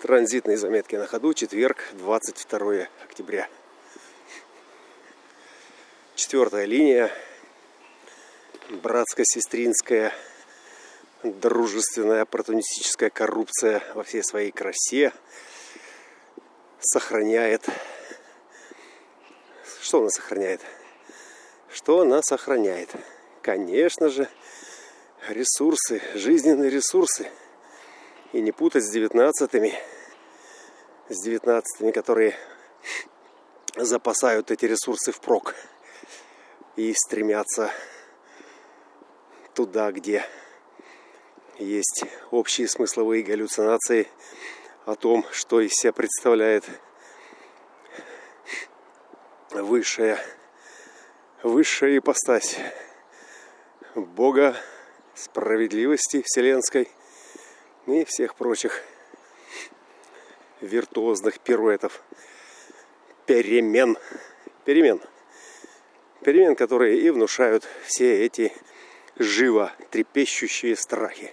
[0.00, 1.34] Транзитные заметки на ходу.
[1.34, 3.48] Четверг, 22 октября.
[6.14, 7.10] Четвертая линия.
[8.70, 10.12] Братско-сестринская,
[11.24, 15.12] дружественная, оппортунистическая коррупция во всей своей красе
[16.78, 17.68] сохраняет...
[19.80, 20.60] Что она сохраняет?
[21.72, 22.90] Что она сохраняет?
[23.42, 24.28] Конечно же,
[25.28, 27.28] ресурсы, жизненные ресурсы–
[28.32, 29.72] и не путать с девятнадцатыми,
[31.08, 32.34] с девятнадцатыми, которые
[33.76, 35.54] запасают эти ресурсы впрок
[36.76, 37.70] и стремятся
[39.54, 40.24] туда, где
[41.58, 44.08] есть общие смысловые галлюцинации
[44.84, 46.64] о том, что из себя представляет
[49.52, 50.18] высшая,
[51.42, 52.56] высшая ипостась
[53.94, 54.54] Бога,
[55.14, 56.90] справедливости вселенской–
[57.88, 58.82] и всех прочих
[60.60, 62.02] виртуозных пируэтов,
[63.26, 63.96] перемен,
[64.64, 65.00] перемен,
[66.22, 68.52] перемен, которые и внушают все эти
[69.16, 71.32] живо трепещущие страхи.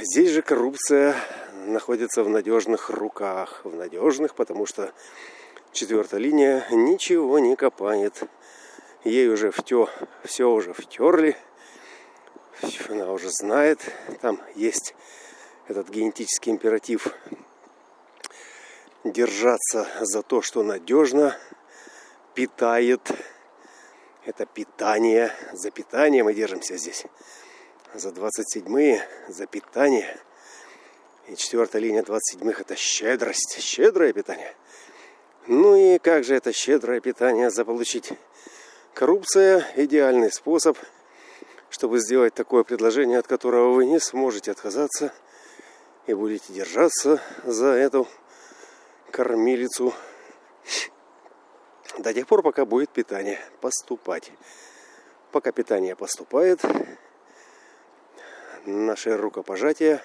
[0.00, 1.14] Здесь же коррупция
[1.66, 4.92] находится в надежных руках, в надежных, потому что
[5.72, 8.22] четвертая линия ничего не копает.
[9.04, 9.88] Ей уже втё,
[10.24, 11.36] все уже втерли–
[12.88, 13.80] она уже знает,
[14.20, 14.94] там есть
[15.68, 17.14] этот генетический императив
[19.04, 21.36] держаться за то, что надежно
[22.34, 23.00] питает.
[24.26, 25.32] Это питание.
[25.52, 27.04] За питание мы держимся здесь.
[27.94, 30.18] За 27-е, за питание.
[31.28, 34.54] И четвертая линия 27-х это щедрость, щедрое питание.
[35.46, 38.12] Ну и как же это щедрое питание заполучить?
[38.92, 40.76] Коррупция– идеальный способ–
[41.70, 45.14] чтобы сделать такое предложение, от которого вы не сможете отказаться
[46.06, 48.08] и будете держаться за эту
[49.12, 49.94] кормилицу
[51.98, 54.32] до тех пор, пока будет питание поступать.
[55.32, 56.60] Пока питание поступает,
[58.66, 60.02] наши рукопожатия,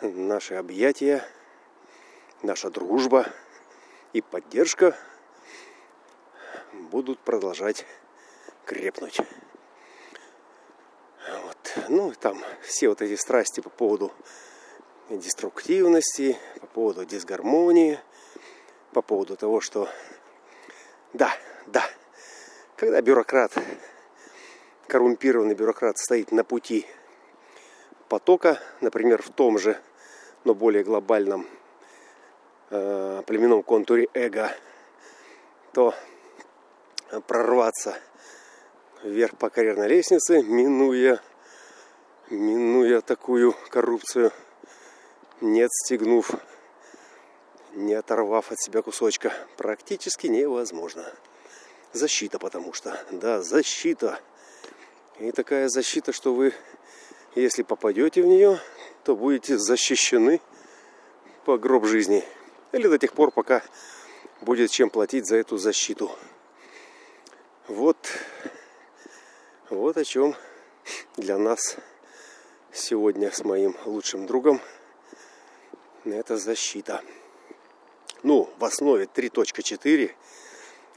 [0.00, 1.22] наши объятия,
[2.42, 3.26] наша дружба
[4.14, 4.96] и поддержка
[6.72, 7.84] будут продолжать
[8.64, 9.20] крепнуть.
[11.88, 14.12] Ну, там все вот эти страсти по поводу
[15.08, 17.98] деструктивности, по поводу дисгармонии,
[18.92, 19.88] по поводу того, что
[21.12, 21.32] да,
[21.66, 21.84] да,
[22.76, 23.52] когда бюрократ,
[24.86, 26.86] коррумпированный бюрократ стоит на пути
[28.08, 29.80] потока, например, в том же,
[30.44, 31.46] но более глобальном
[32.70, 34.50] э, племенном контуре эго,
[35.72, 35.94] то
[37.26, 37.96] прорваться–
[39.02, 41.20] вверх по карьерной лестнице, минуя,
[42.30, 44.32] минуя такую коррупцию,
[45.40, 46.30] не отстегнув,
[47.74, 51.12] не оторвав от себя кусочка, практически невозможно.
[51.92, 54.20] Защита, потому что, да, защита.
[55.18, 56.54] И такая защита, что вы,
[57.34, 58.60] если попадете в нее,
[59.04, 60.40] то будете защищены
[61.44, 62.24] по гроб жизни.
[62.72, 63.62] Или до тех пор, пока
[64.40, 66.10] будет чем платить за эту защиту.
[67.66, 67.96] Вот
[69.70, 70.34] вот о чем
[71.16, 71.76] для нас
[72.72, 74.60] сегодня с моим лучшим другом
[76.04, 77.02] это защита.
[78.22, 80.12] Ну, в основе 3.4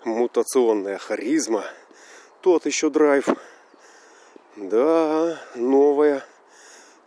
[0.05, 1.63] мутационная харизма,
[2.41, 3.27] тот еще драйв.
[4.55, 6.23] Да, новая.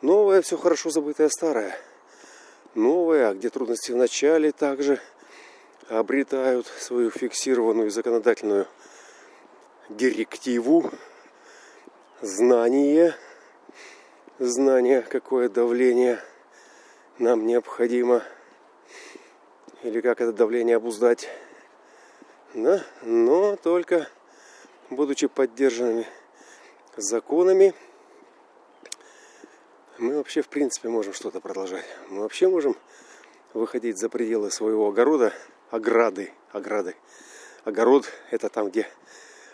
[0.02, 1.78] Новая, все хорошо забытое старое.
[2.74, 5.00] Новая, где трудности в начале также
[5.88, 8.66] обретают свою фиксированную законодательную
[9.88, 10.90] директиву
[12.20, 13.14] знание,
[14.38, 16.20] знание, какое давление
[17.18, 18.22] нам необходимо,
[19.82, 21.28] или как это давление обуздать,
[22.54, 22.84] да?
[23.02, 24.08] но только
[24.90, 26.06] будучи поддержанными
[26.96, 27.74] законами,
[29.98, 31.86] мы вообще в принципе можем что-то продолжать.
[32.08, 32.76] Мы вообще можем
[33.54, 35.32] выходить за пределы своего огорода,
[35.70, 36.94] ограды, ограды.
[37.64, 38.86] Огород– это там, где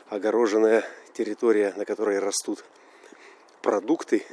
[0.08, 2.64] огороженная территория, на которой растут
[3.62, 4.24] продукты.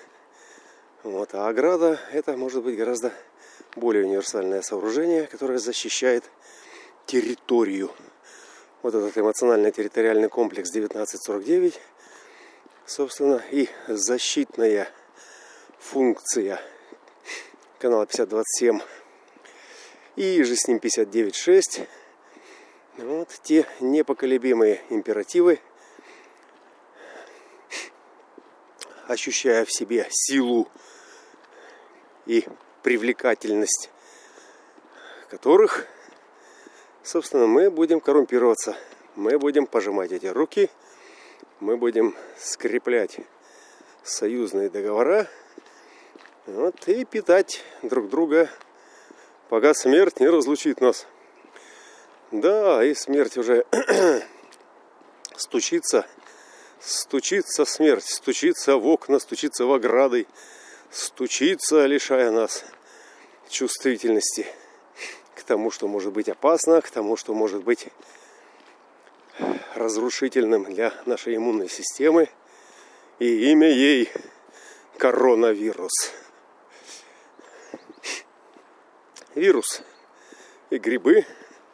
[1.04, 1.34] Вот.
[1.34, 3.14] А ограда это может быть гораздо
[3.76, 6.30] более универсальное сооружение, которое защищает
[7.06, 7.90] территорию.
[8.82, 11.80] Вот этот эмоционально-территориальный комплекс 1949,
[12.86, 14.90] собственно, и защитная
[15.80, 16.62] функция
[17.80, 18.80] канала 5027
[20.18, 21.88] и же с ним 59.6.
[22.98, 25.62] Вот те непоколебимые императивы,
[29.08, 30.68] ощущая в себе силу
[32.30, 32.46] и
[32.84, 33.90] привлекательность
[35.32, 35.88] которых,
[37.04, 38.76] собственно, мы будем коррумпироваться.
[39.16, 40.70] Мы будем пожимать эти руки,
[41.60, 43.18] мы будем скреплять
[44.04, 45.28] союзные договора
[46.46, 48.50] вот, и питать друг друга,
[49.50, 51.08] пока смерть не разлучит нас.
[52.32, 53.66] Да, и смерть уже
[55.36, 56.06] стучится,
[56.80, 60.28] стучится смерть, стучится в окна, стучится в ограды,
[60.92, 62.66] стучится, лишая нас
[63.50, 64.46] чувствительности
[65.36, 67.88] к тому, что может быть опасно, к тому, что может быть
[69.76, 72.30] разрушительным для нашей иммунной системы.
[73.20, 74.10] И имя ей
[74.98, 75.92] коронавирус.
[79.36, 79.82] Вирус
[80.70, 81.26] и грибы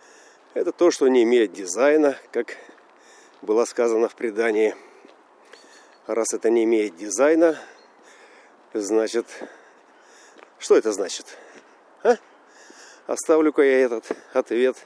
[0.53, 2.57] –это то, что не имеет дизайна, как
[3.41, 4.75] было сказано в предании.
[6.07, 7.59] Раз это не имеет дизайна,
[8.81, 9.25] значит,
[10.59, 11.37] что это значит?
[12.03, 12.17] А?
[13.07, 14.77] Оставлю-ка я этот ответ.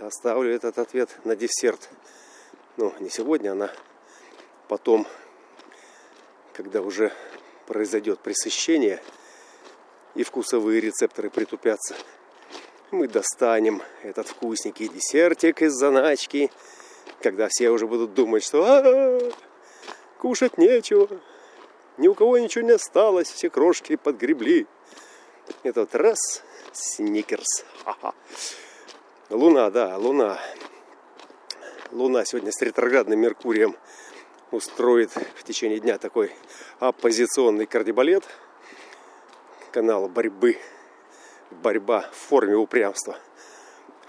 [0.00, 1.88] Оставлю этот ответ на десерт.
[2.76, 3.70] Ну, не сегодня, а на
[4.68, 5.06] потом,
[6.52, 7.12] когда уже
[7.66, 9.02] произойдет пресыщение
[10.14, 11.94] и вкусовые рецепторы притупятся.
[12.90, 16.50] Мы достанем этот вкусненький десертик из заначки,
[17.20, 19.34] когда все уже будут думать, что а -а -а,
[20.18, 21.08] кушать нечего,
[21.96, 24.66] ни у кого ничего не осталось, все крошки подгребли.
[25.62, 26.42] И тут раз,
[26.72, 27.64] сникерс.
[27.84, 28.14] Ха-ха.
[29.30, 30.38] Луна, да, Луна.
[31.92, 33.76] Луна сегодня с ретроградным Меркурием
[34.50, 36.32] устроит в течение дня такой
[36.80, 38.24] оппозиционный кардибалет.
[39.72, 40.58] Канал борьбы.
[41.50, 43.16] Борьба в форме упрямства.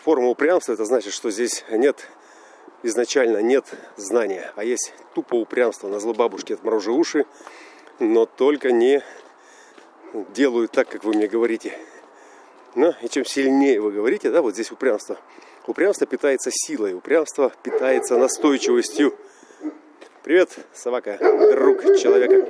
[0.04, 2.08] Форма упрямства это значит, что здесь нет
[2.86, 3.66] изначально нет
[3.98, 7.26] знания, а есть тупо упрямство на злобабушке отморожи уши,
[8.00, 9.04] но только не
[10.34, 11.78] делаю так, как вы мне говорите.
[12.76, 15.18] Но и чем сильнее вы говорите, да, вот здесь упрямство.
[15.68, 19.16] Упрямство питается силой, упрямство питается настойчивостью.
[20.24, 21.18] Привет, собака,
[21.54, 22.48] друг человека.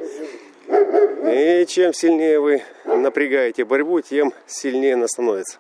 [1.28, 5.60] И чем сильнее вы напрягаете борьбу, тем сильнее она становится.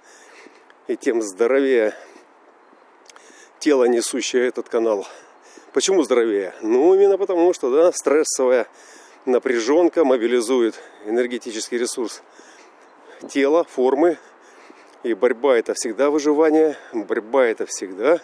[0.88, 1.94] И тем здоровее
[3.60, 5.08] тело, несущее этот канал.
[5.74, 6.54] Почему здоровее?
[6.62, 8.68] Ну, именно потому, что, да, стрессовая
[9.26, 12.22] напряженка мобилизует энергетический ресурс
[13.30, 14.18] тела, формы.
[15.04, 18.20] И борьба это всегда выживание, борьба это всегда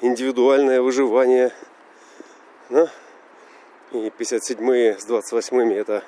[0.00, 1.52] индивидуальное выживание.
[2.70, 2.90] Да?
[3.92, 6.02] И 57-е с 28-ми это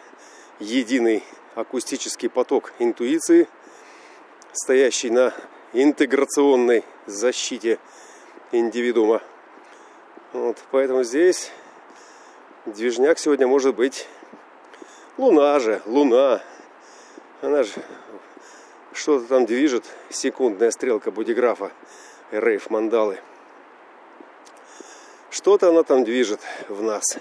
[0.58, 1.22] единый
[1.54, 3.48] акустический поток интуиции,
[4.52, 5.32] стоящий на
[5.72, 7.78] интеграционной защите
[8.52, 9.22] индивидуума.
[10.32, 11.52] Вот, поэтому здесь
[12.66, 14.06] движняк сегодня может быть
[15.18, 16.42] луна же, луна.
[17.40, 17.72] Она же
[18.92, 21.72] что-то там движет, секундная стрелка будиграфа
[22.30, 23.18] рейф мандалы.
[25.30, 27.18] Что-то она там движет в нас.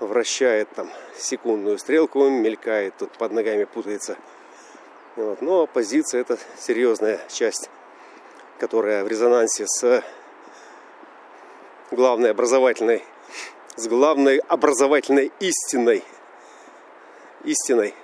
[0.00, 4.16] Вращает там секундную стрелку, мелькает, тут под ногами путается.
[5.14, 5.40] Вот.
[5.42, 7.70] Но оппозиция это серьезная часть,
[8.58, 10.02] которая в резонансе с
[11.90, 13.04] главной образовательной
[13.76, 16.04] с главной образовательной истиной.
[17.44, 17.94] Истиной.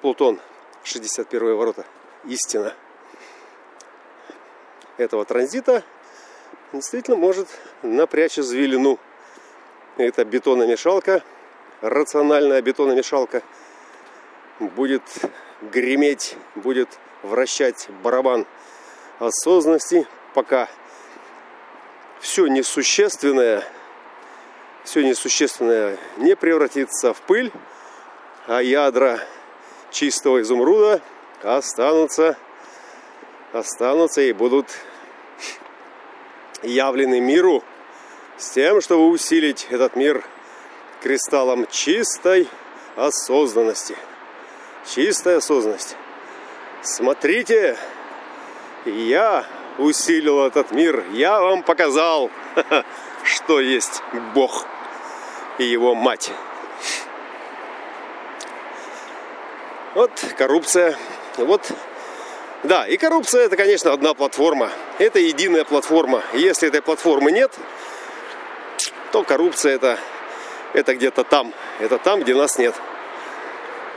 [0.00, 0.40] Плутон,
[0.84, 1.84] 61 ворота.
[2.24, 2.74] Истина.
[4.98, 5.82] Этого транзита
[6.72, 7.48] действительно может
[7.82, 8.98] напрячь извилину.
[9.96, 11.22] Это бетономешалка,
[11.80, 13.42] рациональная бетономешалка
[14.60, 15.02] будет
[15.60, 16.88] греметь, будет
[17.22, 18.46] вращать барабан
[19.18, 20.68] осознанности, пока
[22.20, 23.64] все несущественное–
[24.84, 27.52] все несущественное не превратится в пыль,
[28.46, 29.20] а ядра
[29.90, 31.00] чистого изумруда
[31.42, 32.36] останутся,
[33.52, 34.66] останутся и будут
[36.62, 37.62] явлены миру
[38.36, 40.24] с тем, чтобы усилить этот мир
[41.02, 42.48] кристаллом чистой
[42.96, 43.96] осознанности.
[44.86, 45.96] Чистая осознанность.
[46.82, 47.76] Смотрите,
[48.84, 49.46] я
[49.78, 52.30] усилил этот мир, я вам показал,
[53.24, 54.02] что есть
[54.34, 54.66] Бог
[55.58, 56.30] и его мать.
[59.94, 60.96] Вот коррупция.
[61.36, 61.72] Вот
[62.62, 64.70] да, и коррупция это, конечно, одна платформа.
[64.98, 66.22] Это единая платформа.
[66.32, 67.52] Если этой платформы нет,
[69.10, 69.98] то коррупция это,
[70.72, 71.52] это где-то там.
[71.80, 72.74] Это там, где нас нет.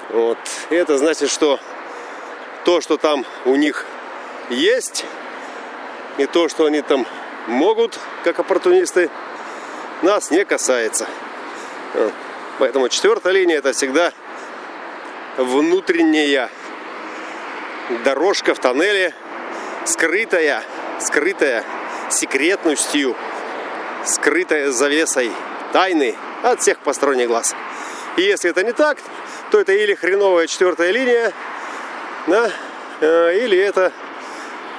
[0.09, 0.39] Вот.
[0.71, 1.59] И это значит, что
[2.63, 3.85] то, что там у них
[4.49, 5.05] есть,
[6.17, 7.05] и то, что они там
[7.45, 9.11] могут, как оппортунисты,
[10.01, 11.05] нас не касается.
[12.57, 14.13] Поэтому четвертая линия это всегда
[15.37, 16.49] внутренняя
[18.03, 19.13] дорожка в тоннеле,
[19.85, 20.63] скрытая,
[20.99, 21.63] скрытая
[22.09, 23.15] секретностью,
[24.05, 25.31] скрытая завесой
[25.73, 27.55] тайны от всех посторонних глаз.
[28.17, 28.97] И если это не так,
[29.51, 31.33] то это или хреновая четвертая линия,
[32.27, 32.49] да,
[33.01, 33.91] э, или это,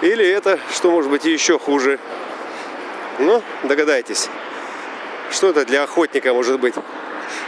[0.00, 1.98] или это, что может быть еще хуже.
[3.18, 4.28] Ну, догадайтесь,
[5.30, 6.74] что это для охотника может быть.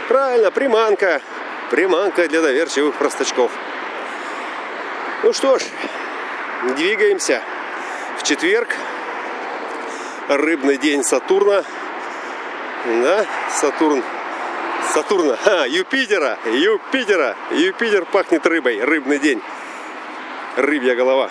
[0.09, 1.21] Правильно, приманка.
[1.69, 3.51] Приманка для доверчивых простачков.
[5.21, 5.61] Ну что ж,
[6.75, 7.43] двигаемся.
[8.17, 8.69] В четверг
[10.27, 11.63] рыбный день Сатурна.
[12.87, 14.03] Да, Сатурн.
[14.95, 17.35] Сатурна, а, Юпитера, Юпитера.
[17.51, 19.43] Юпитер пахнет рыбой, рыбный день.
[20.55, 21.29] Рыбья голова.